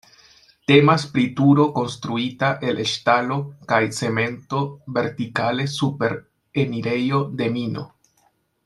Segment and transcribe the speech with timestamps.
[0.69, 3.37] Temas pri turo konstruita el ŝtalo
[3.73, 4.63] kaj cemento
[4.99, 6.17] vertikale super
[6.65, 7.87] enirejo de mino.